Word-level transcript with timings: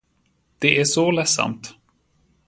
Det 0.59 0.79
är 0.81 0.85
så 0.85 1.11
ledsamt. 1.11 1.75